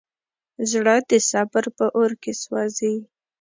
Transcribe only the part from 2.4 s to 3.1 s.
سوځي.